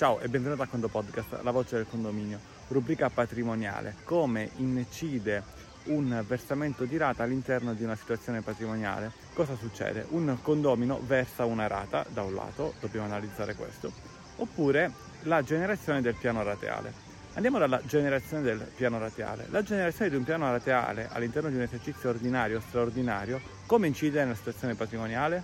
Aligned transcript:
Ciao 0.00 0.18
e 0.18 0.28
benvenuto 0.28 0.62
a 0.62 0.66
Condo 0.66 0.88
Podcast, 0.88 1.42
la 1.42 1.50
voce 1.50 1.76
del 1.76 1.86
condominio, 1.86 2.40
rubrica 2.68 3.10
patrimoniale. 3.10 3.96
Come 4.04 4.48
incide 4.56 5.42
un 5.88 6.24
versamento 6.26 6.86
di 6.86 6.96
rata 6.96 7.22
all'interno 7.22 7.74
di 7.74 7.84
una 7.84 7.96
situazione 7.96 8.40
patrimoniale? 8.40 9.12
Cosa 9.34 9.54
succede? 9.56 10.06
Un 10.08 10.38
condomino 10.40 10.98
versa 11.06 11.44
una 11.44 11.66
rata, 11.66 12.06
da 12.08 12.22
un 12.22 12.32
lato, 12.32 12.72
dobbiamo 12.80 13.04
analizzare 13.04 13.54
questo, 13.54 13.92
oppure 14.36 14.90
la 15.24 15.42
generazione 15.42 16.00
del 16.00 16.14
piano 16.14 16.42
rateale. 16.42 16.94
Andiamo 17.34 17.58
dalla 17.58 17.82
generazione 17.84 18.42
del 18.42 18.70
piano 18.74 18.98
rateale. 18.98 19.48
La 19.50 19.62
generazione 19.62 20.10
di 20.10 20.16
un 20.16 20.24
piano 20.24 20.50
rateale 20.50 21.10
all'interno 21.12 21.50
di 21.50 21.56
un 21.56 21.60
esercizio 21.60 22.08
ordinario 22.08 22.56
o 22.56 22.62
straordinario, 22.66 23.38
come 23.66 23.86
incide 23.86 24.22
nella 24.22 24.34
situazione 24.34 24.74
patrimoniale? 24.76 25.42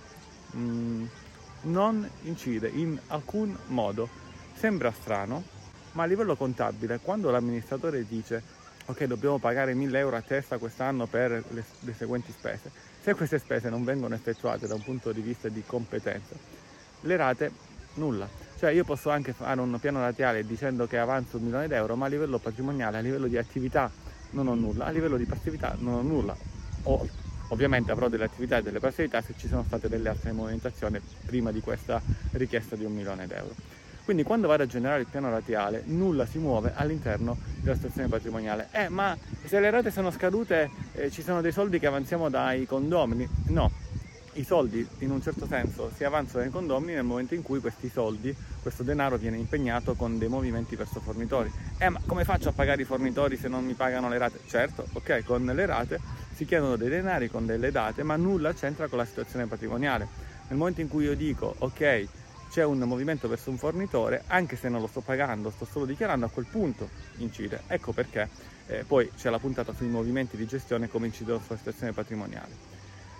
Mm, 0.55 1.05
non 1.61 2.09
incide 2.23 2.69
in 2.69 2.99
alcun 3.07 3.55
modo 3.67 4.25
Sembra 4.57 4.91
strano, 4.91 5.43
ma 5.91 6.01
a 6.01 6.05
livello 6.07 6.35
contabile, 6.35 6.99
quando 6.99 7.29
l'amministratore 7.29 8.07
dice 8.07 8.41
ok 8.85 9.03
dobbiamo 9.03 9.37
pagare 9.37 9.75
1000 9.75 9.99
euro 9.99 10.15
a 10.15 10.21
testa 10.21 10.57
quest'anno 10.57 11.05
per 11.05 11.43
le, 11.49 11.63
le, 11.81 11.93
seguenti 11.93 12.31
spese, 12.31 12.71
se 12.99 13.13
queste 13.13 13.37
spese 13.37 13.69
non 13.69 13.83
vengono 13.83 14.15
effettuate 14.15 14.65
da 14.65 14.73
un 14.73 14.81
punto 14.81 15.11
di 15.11 15.21
vista 15.21 15.47
di 15.47 15.61
competenza, 15.63 16.33
le 17.01 17.15
rate 17.15 17.51
nulla. 17.95 18.27
Cioè 18.57 18.71
io 18.71 18.83
posso 18.83 19.11
anche 19.11 19.31
fare 19.31 19.61
un 19.61 19.77
piano 19.79 19.99
rateale 19.99 20.43
dicendo 20.43 20.87
che 20.87 20.97
avanzo 20.97 21.37
un 21.37 21.43
milione 21.43 21.67
d'euro, 21.67 21.95
ma 21.95 22.07
a 22.07 22.09
livello 22.09 22.39
patrimoniale, 22.39 22.97
a 22.97 23.01
livello 23.01 23.27
di 23.27 23.37
attività 23.37 23.91
non 24.31 24.47
ho 24.47 24.55
nulla, 24.55 24.85
a 24.85 24.89
livello 24.89 25.17
di 25.17 25.25
passività 25.25 25.75
non 25.77 25.93
ho 25.93 26.01
nulla. 26.01 26.35
O, 26.83 27.07
ovviamente 27.49 27.91
avrò 27.91 28.09
delle 28.09 28.23
attività 28.23 28.57
e 28.57 28.63
delle 28.63 28.79
passività 28.79 29.21
se 29.21 29.35
ci 29.37 29.47
sono 29.47 29.63
state 29.63 29.87
delle 29.87 30.09
altre 30.09 30.31
movimentazioni 30.31 30.99
prima 31.27 31.51
di 31.51 31.61
questa 31.61 32.01
richiesta 32.31 32.75
di 32.75 32.85
un 32.85 32.93
milione 32.93 33.27
d'euro. 33.27 33.76
Quindi 34.07 34.23
quando 34.23 34.47
vado 34.47 34.63
a 34.63 34.67
generare 34.67 35.01
il 35.01 35.07
piano 35.07 35.29
ratiale 35.29 35.83
nulla 35.87 36.25
si 36.25 36.37
muove 36.37 36.71
all'interno 36.73 37.37
della 37.59 37.75
situazione 37.75 38.07
patrimoniale. 38.07 38.69
Eh, 38.71 38.87
ma 38.87 39.17
se 39.43 39.59
le 39.59 39.69
rate 39.69 39.91
sono 39.91 40.11
scadute 40.11 40.69
eh, 40.93 41.11
ci 41.11 41.21
sono 41.21 41.41
dei 41.41 41.51
soldi 41.51 41.77
che 41.77 41.87
avanziamo 41.87 42.29
dai 42.29 42.65
condomini? 42.65 43.27
No, 43.47 43.69
i 44.35 44.45
soldi 44.45 44.87
in 44.99 45.11
un 45.11 45.21
certo 45.21 45.45
senso 45.45 45.91
si 45.93 46.05
avanzano 46.05 46.43
nei 46.43 46.53
condomini 46.53 46.93
nel 46.93 47.03
momento 47.03 47.33
in 47.33 47.41
cui 47.41 47.59
questi 47.59 47.89
soldi, 47.89 48.33
questo 48.61 48.83
denaro 48.83 49.17
viene 49.17 49.35
impegnato 49.35 49.93
con 49.95 50.17
dei 50.17 50.29
movimenti 50.29 50.77
verso 50.77 51.01
fornitori. 51.01 51.51
Eh, 51.77 51.89
ma 51.89 51.99
come 52.05 52.23
faccio 52.23 52.47
a 52.47 52.53
pagare 52.53 52.83
i 52.83 52.85
fornitori 52.85 53.35
se 53.35 53.49
non 53.49 53.65
mi 53.65 53.73
pagano 53.73 54.07
le 54.07 54.17
rate? 54.17 54.39
Certo, 54.47 54.87
ok, 54.93 55.25
con 55.25 55.43
le 55.43 55.65
rate 55.65 55.99
si 56.33 56.45
chiedono 56.45 56.77
dei 56.77 56.87
denari 56.87 57.29
con 57.29 57.45
delle 57.45 57.71
date, 57.71 58.03
ma 58.03 58.15
nulla 58.15 58.53
c'entra 58.53 58.87
con 58.87 58.99
la 58.99 59.05
situazione 59.05 59.47
patrimoniale. 59.47 60.07
Nel 60.47 60.57
momento 60.57 60.79
in 60.79 60.87
cui 60.87 61.03
io 61.03 61.13
dico, 61.13 61.55
ok, 61.57 62.07
c'è 62.49 62.63
un 62.63 62.79
movimento 62.79 63.27
verso 63.27 63.49
un 63.49 63.57
fornitore, 63.57 64.23
anche 64.27 64.55
se 64.55 64.69
non 64.69 64.81
lo 64.81 64.87
sto 64.87 65.01
pagando, 65.01 65.49
sto 65.51 65.65
solo 65.65 65.85
dichiarando, 65.85 66.25
a 66.25 66.29
quel 66.29 66.45
punto 66.45 66.89
incide. 67.17 67.61
Ecco 67.67 67.91
perché 67.91 68.29
eh, 68.67 68.83
poi 68.85 69.11
c'è 69.15 69.29
la 69.29 69.39
puntata 69.39 69.73
sui 69.73 69.87
movimenti 69.87 70.37
di 70.37 70.45
gestione 70.45 70.89
come 70.89 71.07
incidono 71.07 71.41
sulla 71.43 71.57
situazione 71.57 71.93
patrimoniale. 71.93 72.75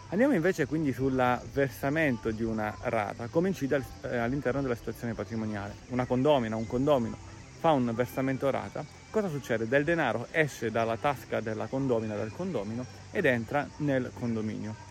Andiamo 0.09 0.33
invece 0.33 0.67
quindi 0.67 0.93
sul 0.93 1.41
versamento 1.51 2.31
di 2.31 2.43
una 2.43 2.73
rata, 2.83 3.27
come 3.27 3.49
incide 3.49 3.83
eh, 4.03 4.17
all'interno 4.17 4.61
della 4.61 4.75
situazione 4.75 5.13
patrimoniale. 5.13 5.75
Una 5.89 6.05
condomina, 6.05 6.55
un 6.55 6.65
condomino 6.65 7.17
fa 7.59 7.71
un 7.71 7.91
versamento 7.93 8.49
rata, 8.49 8.85
cosa 9.09 9.27
succede? 9.27 9.67
Del 9.67 9.83
denaro 9.83 10.27
esce 10.31 10.71
dalla 10.71 10.95
tasca 10.95 11.41
della 11.41 11.65
condomina, 11.65 12.15
del 12.15 12.31
condomino 12.31 12.85
ed 13.11 13.25
entra 13.25 13.67
nel 13.77 14.11
condominio 14.13 14.86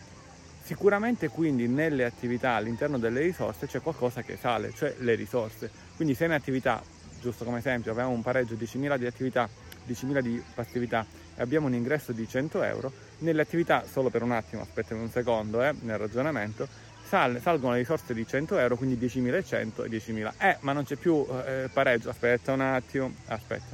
Sicuramente 0.67 1.29
quindi 1.29 1.69
nelle 1.69 2.05
attività 2.05 2.55
all'interno 2.55 2.99
delle 2.99 3.21
risorse 3.21 3.69
c'è 3.69 3.81
qualcosa 3.81 4.23
che 4.23 4.37
sale, 4.37 4.73
cioè 4.75 4.97
le 4.99 5.15
risorse. 5.15 5.71
Quindi 5.95 6.15
se 6.15 6.25
in 6.25 6.33
attività, 6.33 6.83
giusto 7.21 7.45
come 7.45 7.59
esempio, 7.59 7.93
abbiamo 7.93 8.11
un 8.11 8.21
pareggio 8.21 8.57
di 8.57 8.65
10.000 8.65 8.97
di 8.97 9.07
attività, 9.07 9.49
10.000 9.87 10.19
di 10.19 10.43
passività 10.57 11.07
e 11.37 11.41
abbiamo 11.41 11.69
un 11.69 11.75
ingresso 11.75 12.11
di 12.11 12.27
100 12.27 12.65
euro, 12.65 12.93
nelle 13.19 13.43
attività, 13.43 13.85
solo 13.87 14.11
per 14.11 14.25
un 14.25 14.33
attimo, 14.33 14.63
aspettami 14.63 15.03
un 15.03 15.09
secondo 15.09 15.63
eh, 15.63 15.73
nel 15.83 15.99
ragionamento, 15.99 16.67
sal, 17.07 17.41
salgono 17.41 17.75
le 17.75 17.79
risorse 17.79 18.13
di 18.13 18.27
100 18.27 18.59
euro, 18.59 18.77
quindi 18.77 18.97
10.100 18.97 19.85
e 19.85 19.89
10.000. 19.89 20.33
Eh, 20.37 20.57
ma 20.63 20.73
non 20.73 20.83
c'è 20.83 20.97
più 20.97 21.25
eh, 21.47 21.71
pareggio, 21.73 22.11
aspetta 22.11 22.53
un 22.53 22.63
attimo, 22.63 23.15
aspetta, 23.27 23.73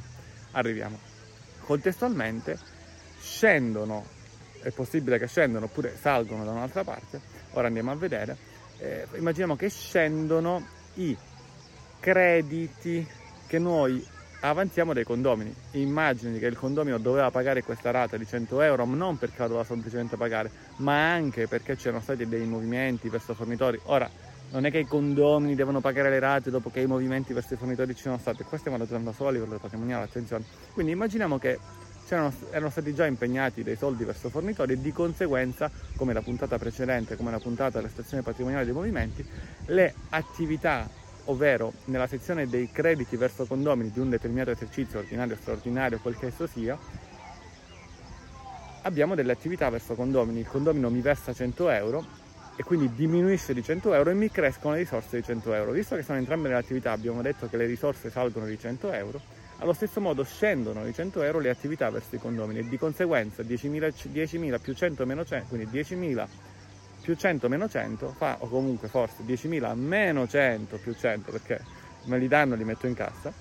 arriviamo. 0.51 0.99
Contestualmente 1.61 2.59
scendono 3.19 4.21
è 4.63 4.71
possibile 4.71 5.19
che 5.19 5.27
scendano 5.27 5.65
oppure 5.65 5.95
salgono 5.99 6.43
da 6.43 6.51
un'altra 6.51 6.83
parte, 6.83 7.21
ora 7.51 7.67
andiamo 7.67 7.91
a 7.91 7.95
vedere, 7.95 8.37
eh, 8.79 9.07
immaginiamo 9.15 9.55
che 9.55 9.69
scendono 9.69 10.65
i 10.95 11.15
crediti 11.99 13.05
che 13.47 13.59
noi 13.59 14.05
avanziamo 14.41 14.93
dai 14.93 15.03
condomini. 15.03 15.53
Immagini 15.71 16.39
che 16.39 16.47
il 16.47 16.57
condomino 16.57 16.97
doveva 16.97 17.31
pagare 17.31 17.63
questa 17.63 17.91
rata 17.91 18.17
di 18.17 18.27
100 18.27 18.61
euro 18.61 18.85
non 18.85 19.17
perché 19.17 19.39
la 19.39 19.47
doveva 19.47 19.65
semplicemente 19.65 20.17
pagare, 20.17 20.51
ma 20.77 21.11
anche 21.13 21.47
perché 21.47 21.75
c'erano 21.75 22.01
stati 22.01 22.27
dei 22.27 22.45
movimenti 22.45 23.09
verso 23.09 23.33
fornitori. 23.33 23.79
Ora, 23.83 24.09
non 24.51 24.65
è 24.65 24.71
che 24.71 24.79
i 24.79 24.85
condomini 24.85 25.55
devono 25.55 25.79
pagare 25.79 26.09
le 26.09 26.19
rate 26.19 26.51
dopo 26.51 26.69
che 26.69 26.81
i 26.81 26.85
movimenti 26.85 27.33
verso 27.33 27.53
i 27.53 27.57
fornitori 27.57 27.95
ci 27.95 28.03
sono 28.03 28.17
stati, 28.19 28.43
qua 28.43 28.57
stiamo 28.57 28.77
ragionando 28.77 29.11
solo 29.13 29.29
a 29.29 29.31
livello 29.31 29.57
patrimoniale, 29.57 30.03
attenzione. 30.03 30.43
Quindi 30.73 30.91
immaginiamo 30.91 31.39
che 31.39 31.57
erano 32.09 32.69
stati 32.69 32.93
già 32.93 33.05
impegnati 33.05 33.63
dei 33.63 33.75
soldi 33.75 34.03
verso 34.03 34.29
fornitori 34.29 34.73
e 34.73 34.81
di 34.81 34.91
conseguenza, 34.91 35.69
come 35.95 36.13
la 36.13 36.21
puntata 36.21 36.57
precedente, 36.57 37.15
come 37.15 37.31
la 37.31 37.39
puntata 37.39 37.77
della 37.77 37.89
stazione 37.89 38.23
patrimoniale 38.23 38.65
dei 38.65 38.73
movimenti, 38.73 39.25
le 39.67 39.93
attività, 40.09 40.87
ovvero 41.25 41.73
nella 41.85 42.07
sezione 42.07 42.47
dei 42.47 42.69
crediti 42.71 43.15
verso 43.15 43.45
condomini 43.45 43.91
di 43.91 43.99
un 43.99 44.09
determinato 44.09 44.51
esercizio 44.51 44.99
ordinario, 44.99 45.37
straordinario, 45.37 45.99
quel 45.99 46.17
che 46.17 46.27
esso 46.27 46.47
sia, 46.47 46.77
abbiamo 48.81 49.15
delle 49.15 49.31
attività 49.31 49.69
verso 49.69 49.95
condomini. 49.95 50.39
Il 50.39 50.47
condomino 50.47 50.89
mi 50.89 51.01
versa 51.01 51.33
100 51.33 51.69
euro 51.69 52.05
e 52.55 52.63
quindi 52.63 52.93
diminuisce 52.93 53.53
di 53.53 53.63
100 53.63 53.93
euro 53.93 54.11
e 54.11 54.13
mi 54.13 54.29
crescono 54.29 54.73
le 54.73 54.81
risorse 54.81 55.17
di 55.17 55.23
100 55.23 55.53
euro. 55.53 55.71
Visto 55.71 55.95
che 55.95 56.03
sono 56.03 56.17
entrambe 56.17 56.49
le 56.49 56.55
attività, 56.55 56.91
abbiamo 56.91 57.21
detto 57.21 57.47
che 57.47 57.57
le 57.57 57.65
risorse 57.65 58.09
salgono 58.11 58.45
di 58.45 58.59
100 58.59 58.91
euro, 58.91 59.21
allo 59.57 59.73
stesso 59.73 60.01
modo 60.01 60.23
scendono 60.23 60.83
di 60.83 60.93
100 60.93 61.21
euro 61.23 61.39
le 61.39 61.49
attività 61.49 61.89
verso 61.89 62.15
i 62.15 62.19
condomini 62.19 62.59
e 62.59 62.67
di 62.67 62.77
conseguenza 62.77 63.43
10.000, 63.43 63.93
10.000 64.11 64.59
più 64.59 64.73
100 64.73 65.05
meno 65.05 65.23
100, 65.23 65.47
quindi 65.47 65.79
10.000 65.79 66.27
più 67.01 67.15
100 67.15 67.49
meno 67.49 67.67
100 67.67 68.13
fa, 68.17 68.37
o 68.39 68.47
comunque 68.47 68.87
forse 68.87 69.23
10.000 69.23 69.75
meno 69.75 70.27
100 70.27 70.77
più 70.77 70.93
100 70.93 71.31
perché 71.31 71.61
me 72.05 72.17
li 72.17 72.27
danno 72.27 72.53
e 72.53 72.57
li 72.57 72.63
metto 72.63 72.87
in 72.87 72.93
cassa. 72.93 73.31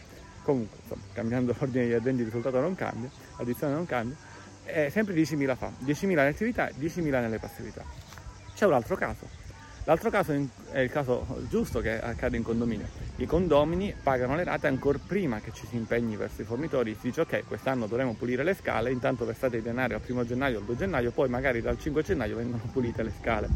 Comunque, 0.43 0.78
insomma, 0.83 1.03
cambiando 1.12 1.55
l'ordine 1.59 1.84
degli 1.84 1.95
addendi 1.95 2.22
il 2.22 2.27
risultato 2.27 2.61
non 2.61 2.75
cambia, 2.75 3.09
l'addizione 3.39 3.75
non 3.75 3.87
cambia, 3.87 4.17
è 4.65 4.89
sempre 4.91 5.15
10.000 5.15 5.56
fa, 5.56 5.71
10.000 5.84 6.06
nelle 6.06 6.28
attività, 6.28 6.69
10.000 6.69 7.03
nelle 7.21 7.39
passività. 7.39 7.84
C'è 8.55 8.67
un 8.67 8.75
altro 8.75 8.97
caso, 8.97 9.28
L'altro 9.84 10.10
caso 10.10 10.32
è 10.70 10.78
il 10.78 10.91
caso 10.91 11.26
giusto 11.48 11.81
che 11.81 12.00
accade 12.00 12.37
in 12.37 12.44
condominio. 12.44 12.87
I 13.16 13.26
condomini 13.26 13.93
pagano 14.00 14.37
le 14.37 14.44
rate 14.44 14.69
ancora 14.69 14.97
prima 15.04 15.41
che 15.41 15.50
ci 15.53 15.66
si 15.66 15.75
impegni 15.75 16.15
verso 16.15 16.43
i 16.43 16.44
fornitori. 16.44 16.94
Si 16.94 17.09
dice 17.09 17.22
ok, 17.22 17.43
quest'anno 17.48 17.88
dovremo 17.88 18.15
pulire 18.15 18.44
le 18.44 18.54
scale, 18.54 18.92
intanto 18.92 19.25
versate 19.25 19.56
il 19.56 19.62
denaro 19.65 19.97
al 19.97 20.00
primo 20.00 20.25
gennaio 20.25 20.59
o 20.59 20.60
al 20.60 20.66
2 20.66 20.76
gennaio, 20.76 21.10
poi 21.10 21.28
magari 21.28 21.60
dal 21.60 21.76
5 21.76 22.03
gennaio 22.03 22.37
vengono 22.37 22.62
pulite 22.71 23.03
le 23.03 23.12
scale. 23.21 23.48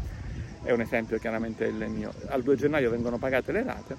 È 0.63 0.73
un 0.73 0.81
esempio 0.81 1.17
chiaramente 1.17 1.63
il 1.63 1.87
mio. 1.87 2.13
Al 2.27 2.43
2 2.43 2.55
gennaio 2.57 2.89
vengono 2.89 3.17
pagate 3.17 3.53
le 3.53 3.63
rate 3.63 3.95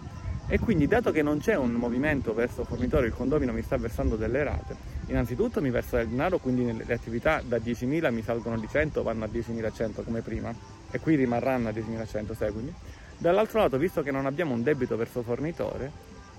e 0.48 0.58
quindi 0.58 0.86
dato 0.86 1.10
che 1.12 1.22
non 1.22 1.38
c'è 1.38 1.56
un 1.56 1.72
movimento 1.72 2.34
verso 2.34 2.62
fornitore, 2.64 3.06
il 3.06 3.14
condomino 3.14 3.52
mi 3.54 3.62
sta 3.62 3.78
versando 3.78 4.16
delle 4.16 4.44
rate, 4.44 4.76
innanzitutto 5.06 5.62
mi 5.62 5.70
versa 5.70 5.96
del 5.96 6.08
denaro, 6.08 6.38
quindi 6.38 6.84
le 6.84 6.92
attività 6.92 7.40
da 7.42 7.56
10.000 7.56 8.12
mi 8.12 8.22
salgono 8.22 8.58
di 8.58 8.68
100, 8.68 9.02
vanno 9.02 9.24
a 9.24 9.28
10.100 9.32 10.04
come 10.04 10.20
prima 10.20 10.77
e 10.90 11.00
qui 11.00 11.14
rimarranno 11.14 11.68
a 11.68 11.72
10.100 11.72 12.36
seguimi. 12.36 12.74
Dall'altro 13.16 13.60
lato, 13.60 13.78
visto 13.78 14.02
che 14.02 14.10
non 14.10 14.26
abbiamo 14.26 14.54
un 14.54 14.62
debito 14.62 14.96
verso 14.96 15.22
fornitore, 15.22 15.90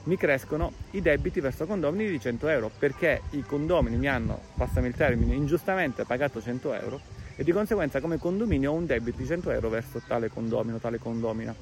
mi 0.04 0.18
crescono 0.18 0.72
i 0.92 1.01
debiti 1.01 1.40
verso 1.40 1.66
condomini 1.66 2.10
di 2.10 2.19
100 2.19 2.48
euro 2.48 2.72
perché 2.78 3.22
i 3.31 3.42
condomini 3.42 3.98
mi 3.98 4.07
hanno, 4.07 4.40
passami 4.56 4.88
il 4.88 4.96
termine, 4.96 5.36
ingiustamente 5.36 6.06
pagato 6.06 6.42
100 6.42 6.74
euro 6.74 7.01
e 7.36 7.44
di 7.44 7.51
conseguenza 7.51 8.00
come 8.00 8.18
condominio 8.18 8.72
ho 8.72 8.75
un 8.75 8.86
debito 8.86 9.18
di 9.18 9.25
100 9.25 9.51
euro 9.51 9.69
verso 9.69 10.01
tale 10.07 10.30
condomino, 10.30 10.78
tale 10.78 11.00
condomina 11.00 11.54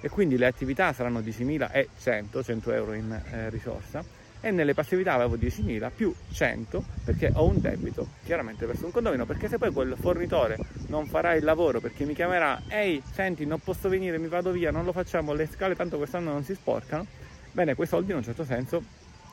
e 0.00 0.08
quindi 0.08 0.36
le 0.36 0.46
attività 0.46 0.92
saranno 0.92 1.20
10.000 1.20 1.70
e 1.72 1.88
100, 1.98 2.42
100 2.42 2.72
euro 2.72 2.92
in 2.92 3.10
eh, 3.10 3.48
risorsa 3.48 4.04
e 4.44 4.50
nelle 4.50 4.74
passività 4.74 5.14
avevo 5.14 5.36
10.000 5.36 5.90
più 5.96 6.14
100 6.30 6.84
perché 7.02 7.32
ho 7.32 7.46
un 7.46 7.62
debito 7.62 8.08
chiaramente 8.24 8.66
verso 8.66 8.84
un 8.84 8.90
condomino 8.92 9.24
perché 9.24 9.48
se 9.48 9.56
poi 9.56 9.72
quel 9.72 9.96
fornitore 9.98 10.58
non 10.88 11.06
farà 11.06 11.32
il 11.32 11.44
lavoro 11.44 11.80
perché 11.80 12.04
mi 12.04 12.12
chiamerà 12.12 12.60
ehi 12.68 13.02
senti 13.10 13.46
non 13.46 13.60
posso 13.60 13.88
venire 13.88 14.18
mi 14.18 14.28
vado 14.28 14.50
via 14.50 14.70
non 14.70 14.84
lo 14.84 14.92
facciamo 14.92 15.32
le 15.32 15.46
scale 15.46 15.74
tanto 15.74 15.96
quest'anno 15.96 16.30
non 16.30 16.44
si 16.44 16.54
sporcano. 16.54 17.06
Bene 17.52 17.74
quei 17.74 17.88
soldi 17.88 18.10
in 18.10 18.18
un 18.18 18.22
certo 18.22 18.44
senso 18.44 18.82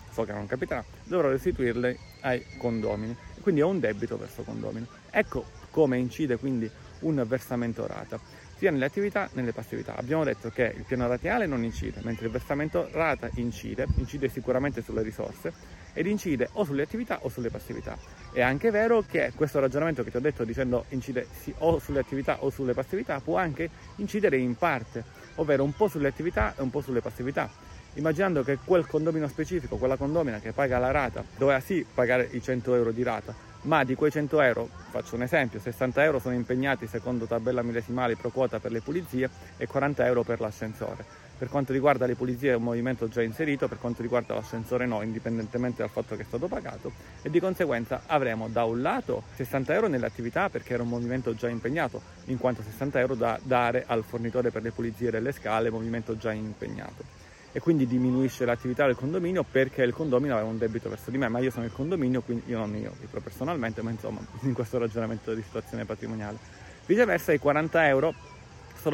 so 0.09 0.23
che 0.23 0.31
non 0.31 0.47
capiterà 0.47 0.81
dovrò 1.03 1.29
restituirli 1.29 1.97
ai 2.21 2.45
condomini. 2.57 3.13
Quindi 3.41 3.61
ho 3.61 3.67
un 3.67 3.81
debito 3.81 4.17
verso 4.17 4.43
condomino 4.43 4.87
ecco 5.09 5.43
come 5.71 5.97
incide 5.97 6.37
quindi 6.37 6.71
un 6.99 7.21
versamento 7.27 7.85
rata 7.85 8.17
sia 8.61 8.69
nelle 8.69 8.85
attività 8.85 9.25
che 9.25 9.31
nelle 9.33 9.53
passività. 9.53 9.95
Abbiamo 9.95 10.23
detto 10.23 10.51
che 10.51 10.71
il 10.77 10.83
piano 10.83 11.07
ratiale 11.07 11.47
non 11.47 11.63
incide, 11.63 11.99
mentre 12.03 12.27
il 12.27 12.31
versamento 12.31 12.87
rata 12.91 13.27
incide, 13.33 13.87
incide 13.95 14.29
sicuramente 14.29 14.83
sulle 14.83 15.01
risorse 15.01 15.51
ed 15.93 16.05
incide 16.05 16.47
o 16.53 16.63
sulle 16.63 16.83
attività 16.83 17.17
o 17.23 17.29
sulle 17.29 17.49
passività. 17.49 17.97
È 18.31 18.39
anche 18.39 18.69
vero 18.69 19.01
che 19.01 19.31
questo 19.35 19.59
ragionamento 19.59 20.03
che 20.03 20.11
ti 20.11 20.17
ho 20.17 20.19
detto 20.19 20.43
dicendo 20.43 20.85
incide 20.89 21.25
o 21.57 21.79
sulle 21.79 22.01
attività 22.01 22.43
o 22.43 22.51
sulle 22.51 22.73
passività 22.73 23.19
può 23.19 23.37
anche 23.37 23.67
incidere 23.95 24.37
in 24.37 24.55
parte, 24.55 25.03
ovvero 25.35 25.63
un 25.63 25.73
po' 25.73 25.87
sulle 25.87 26.09
attività 26.09 26.53
e 26.55 26.61
un 26.61 26.69
po' 26.69 26.81
sulle 26.81 27.01
passività 27.01 27.49
immaginando 27.95 28.41
che 28.41 28.57
quel 28.63 28.87
condomino 28.87 29.27
specifico, 29.27 29.75
quella 29.75 29.97
condomina 29.97 30.39
che 30.39 30.53
paga 30.53 30.77
la 30.77 30.91
rata, 30.91 31.25
doveva 31.35 31.59
sì 31.59 31.85
pagare 31.93 32.29
i 32.31 32.41
100 32.41 32.73
euro 32.73 32.91
di 32.91 33.03
rata, 33.03 33.35
ma 33.63 33.83
di 33.83 33.93
quei 33.93 34.09
100 34.09 34.41
euro, 34.41 34.69
faccio 34.89 35.15
un 35.15 35.21
esempio, 35.21 35.59
60 35.59 36.03
euro 36.03 36.19
sono 36.19 36.33
impegnati 36.33 36.87
secondo 36.87 37.25
tabella 37.25 37.61
millesimale 37.61 38.15
pro 38.15 38.29
quota 38.29 38.59
per 38.59 38.71
le 38.71 38.81
pulizie 38.81 39.29
e 39.57 39.67
40 39.67 40.05
euro 40.05 40.23
per 40.23 40.39
l'ascensore. 40.39 41.29
Per 41.37 41.49
quanto 41.49 41.73
riguarda 41.73 42.05
le 42.05 42.15
pulizie 42.15 42.51
è 42.51 42.55
un 42.55 42.63
movimento 42.63 43.07
già 43.07 43.21
inserito, 43.21 43.67
per 43.67 43.79
quanto 43.79 44.01
riguarda 44.01 44.35
l'ascensore 44.35 44.85
no, 44.85 45.01
indipendentemente 45.01 45.81
dal 45.81 45.89
fatto 45.89 46.15
che 46.15 46.21
è 46.21 46.25
stato 46.25 46.47
pagato 46.47 46.91
e 47.21 47.29
di 47.29 47.39
conseguenza 47.39 48.03
avremo 48.05 48.47
da 48.47 48.63
un 48.63 48.81
lato 48.81 49.23
60 49.35 49.73
euro 49.73 49.87
nelle 49.87 50.05
attività 50.05 50.49
perché 50.49 50.73
era 50.73 50.83
un 50.83 50.89
movimento 50.89 51.33
già 51.35 51.49
impegnato, 51.49 52.01
in 52.25 52.37
quanto 52.37 52.61
60 52.61 52.99
euro 52.99 53.15
da 53.15 53.39
dare 53.41 53.85
al 53.87 54.03
fornitore 54.03 54.51
per 54.51 54.61
le 54.61 54.71
pulizie 54.71 55.09
delle 55.09 55.31
scale, 55.31 55.69
movimento 55.69 56.15
già 56.15 56.31
impegnato 56.31 57.20
e 57.51 57.59
quindi 57.59 57.85
diminuisce 57.85 58.45
l'attività 58.45 58.85
del 58.85 58.95
condominio 58.95 59.43
perché 59.43 59.83
il 59.83 59.93
condominio 59.93 60.35
aveva 60.35 60.49
un 60.49 60.57
debito 60.57 60.89
verso 60.89 61.11
di 61.11 61.17
me, 61.17 61.27
ma 61.27 61.39
io 61.39 61.51
sono 61.51 61.65
il 61.65 61.71
condominio, 61.71 62.21
quindi 62.21 62.43
io 62.47 62.57
non 62.57 62.75
io 62.75 62.93
personalmente, 63.21 63.81
ma 63.81 63.91
insomma 63.91 64.19
in 64.41 64.53
questo 64.53 64.77
ragionamento 64.77 65.33
di 65.33 65.41
situazione 65.41 65.85
patrimoniale. 65.85 66.37
Viceversa 66.85 67.31
i 67.31 67.39
40 67.39 67.87
euro 67.87 68.13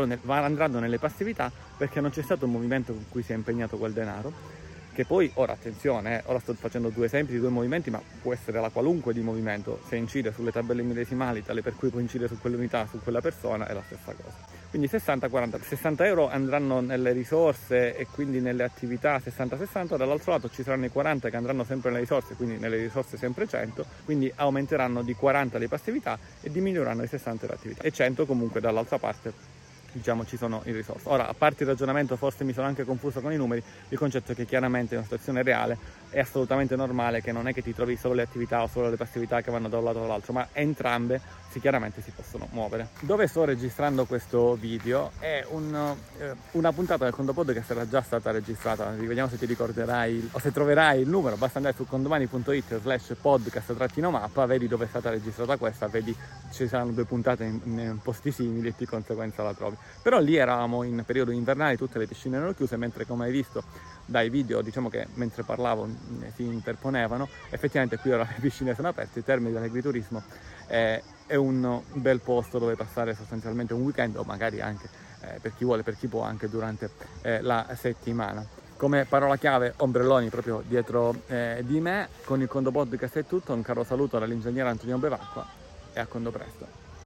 nel, 0.06 0.20
andranno 0.26 0.80
nelle 0.80 1.00
passività 1.00 1.52
perché 1.78 2.02
non 2.02 2.10
c'è 2.12 2.22
stato 2.22 2.46
un 2.46 2.52
movimento 2.52 2.94
con 2.94 3.06
cui 3.10 3.24
si 3.24 3.32
è 3.32 3.36
impegnato 3.36 3.78
quel 3.78 3.94
denaro 3.94 4.58
che 4.98 5.06
poi, 5.06 5.30
ora 5.36 5.54
attenzione, 5.54 6.18
eh, 6.18 6.24
ora 6.26 6.40
sto 6.40 6.56
facendo 6.56 6.90
due 6.90 7.06
esempi 7.06 7.34
di 7.34 7.38
due 7.38 7.50
movimenti, 7.50 7.92
ma 7.92 8.02
può 8.20 8.34
essere 8.34 8.60
la 8.60 8.70
qualunque 8.70 9.14
di 9.14 9.22
movimento, 9.22 9.80
se 9.88 9.96
incide 9.96 10.34
sulle 10.34 10.52
tabelle 10.52 10.82
millesimali, 10.82 11.44
tale 11.44 11.62
per 11.62 11.76
cui 11.76 11.90
può 11.90 12.00
incidere 12.00 12.34
su 12.34 12.42
quell'unità, 12.42 12.88
su 12.90 13.00
quella 13.04 13.22
persona, 13.22 13.68
è 13.68 13.74
la 13.74 13.84
stessa 13.86 14.16
cosa. 14.20 14.57
Quindi 14.70 14.90
60-40, 14.92 15.62
60 15.62 16.06
euro 16.06 16.30
andranno 16.30 16.82
nelle 16.82 17.14
risorse 17.14 17.96
e 17.96 18.06
quindi 18.08 18.42
nelle 18.42 18.64
attività 18.64 19.18
60-60, 19.18 19.96
dall'altro 19.96 20.34
lato 20.34 20.50
ci 20.50 20.62
saranno 20.62 20.86
i 20.86 20.90
40 20.90 21.30
che 21.30 21.36
andranno 21.38 21.64
sempre 21.64 21.90
nelle 21.90 22.02
risorse, 22.02 22.36
quindi 22.36 22.58
nelle 22.58 22.78
risorse 22.78 23.18
sempre 23.18 23.48
100, 23.48 23.86
quindi 24.04 24.32
aumenteranno 24.36 25.04
di 25.04 25.14
40 25.14 25.58
le 25.58 25.68
passività 25.68 26.20
e 26.42 26.52
diminuiranno 26.52 27.02
di 27.02 27.08
60 27.08 27.48
le 27.48 27.54
attività. 27.54 27.84
E 27.84 27.92
100 27.92 28.26
comunque 28.26 28.60
dall'altra 28.60 28.98
parte 29.00 29.56
diciamo 29.92 30.26
ci 30.26 30.38
sono 30.38 30.62
in 30.66 30.74
risorse. 30.74 31.08
Ora, 31.10 31.28
a 31.28 31.34
parte 31.34 31.64
il 31.64 31.70
ragionamento, 31.70 32.16
forse 32.16 32.44
mi 32.44 32.54
sono 32.54 32.68
anche 32.68 32.84
confuso 32.84 33.22
con 33.22 33.32
i 33.32 33.38
numeri, 33.38 33.64
il 33.90 33.98
concetto 33.98 34.32
è 34.32 34.36
che 34.36 34.46
chiaramente 34.46 34.94
in 34.94 35.00
una 35.00 35.04
situazione 35.04 35.44
reale 35.44 35.78
è 36.10 36.20
assolutamente 36.20 36.76
normale 36.76 37.22
che 37.22 37.32
non 37.32 37.48
è 37.48 37.54
che 37.54 37.62
ti 37.62 37.74
trovi 37.74 37.96
solo 37.98 38.14
le 38.14 38.22
attività 38.22 38.64
o 38.64 38.68
solo 38.68 38.90
le 38.90 38.96
passività 38.96 39.42
che 39.42 39.52
vanno 39.52 39.70
da 39.70 39.78
un 39.78 39.84
lato 39.84 40.04
all'altro, 40.04 40.34
ma 40.34 40.48
entrambe 40.54 41.22
si, 41.50 41.60
chiaramente 41.60 42.02
si 42.02 42.12
possono 42.12 42.48
muovere. 42.52 42.90
Dove 43.02 43.28
sto 43.28 43.46
registrando 43.46 44.06
questo 44.06 44.56
video 44.56 45.12
è 45.20 45.46
un, 45.50 45.96
eh, 46.20 46.34
una 46.52 46.72
puntata 46.72 47.04
del 47.04 47.14
Condopod 47.14 47.54
che 47.54 47.62
sarà 47.62 47.88
già 47.88 48.02
stata 48.02 48.32
registrata, 48.32 48.90
vediamo 48.90 49.30
se 49.30 49.38
ti 49.38 49.46
ricorderai 49.46 50.30
o 50.32 50.40
se 50.40 50.52
troverai 50.52 51.02
il 51.02 51.10
numero, 51.10 51.36
basta 51.36 51.58
andare 51.58 51.76
su 51.76 51.86
condomani.it 51.86 52.80
slash 52.82 53.16
podcast 53.20 53.76
trattino 53.76 54.12
mappa, 54.12 54.46
vedi 54.46 54.68
dove 54.68 54.86
è 54.86 54.88
stata 54.88 55.10
registrata 55.10 55.58
questa, 55.58 55.88
vedi 55.88 56.16
ci 56.52 56.68
saranno 56.68 56.92
due 56.92 57.06
puntate 57.06 57.44
in, 57.44 57.60
in 57.64 58.00
posti 58.02 58.32
simili 58.32 58.70
e 58.70 58.74
di 58.78 58.86
conseguenza 58.86 59.44
la 59.44 59.54
trovi. 59.54 59.76
Però 60.02 60.20
lì 60.20 60.36
eravamo 60.36 60.84
in 60.84 61.04
periodo 61.06 61.32
invernale, 61.32 61.78
tutte 61.78 62.00
le 62.00 62.08
piscine 62.08 62.38
erano 62.38 62.54
chiuse, 62.54 62.78
mentre 62.78 63.06
come 63.06 63.26
hai 63.26 63.32
visto 63.32 63.64
dai 64.06 64.30
video, 64.30 64.62
diciamo 64.62 64.90
che 64.90 65.08
mentre 65.16 65.44
parlavo 65.44 65.88
si 66.34 66.44
interponevano, 66.44 67.28
effettivamente 67.50 67.98
qui 67.98 68.12
ora 68.12 68.28
le 68.30 68.40
piscine 68.40 68.76
sono 68.76 68.90
aperte, 68.90 69.20
i 69.20 69.24
termini 69.24 69.54
dell'agriturismo 69.54 70.24
eh, 70.68 71.02
è 71.26 71.36
un 71.36 71.82
bel 71.94 72.20
posto 72.22 72.60
dove 72.60 72.76
passare 72.76 73.14
sostanzialmente 73.16 73.74
un 73.74 73.82
weekend 73.82 74.16
o 74.18 74.24
magari 74.24 74.62
anche 74.62 74.90
eh, 75.22 75.40
per 75.42 75.54
chi 75.56 75.66
vuole, 75.66 75.84
per 75.84 75.96
chi 75.96 76.08
può 76.08 76.22
anche 76.22 76.50
durante 76.50 76.90
eh, 77.22 77.42
la 77.42 77.68
settimana. 77.78 78.46
Come 78.78 79.06
parola 79.06 79.38
chiave 79.38 79.74
ombrelloni 79.78 80.30
proprio 80.30 80.64
dietro 80.66 81.24
eh, 81.28 81.64
di 81.66 81.80
me, 81.80 82.10
con 82.24 82.42
il 82.42 82.48
Condo 82.48 82.72
Podcast 82.72 83.18
è 83.18 83.26
tutto, 83.26 83.54
un 83.54 83.64
caro 83.64 83.84
saluto 83.84 84.20
dall'ingegnere 84.20 84.70
Antonio 84.70 84.98
Bevacqua 84.98 85.46
e 85.94 86.00
a 86.00 86.06
Condo 86.06 86.32
presto. 86.32 86.87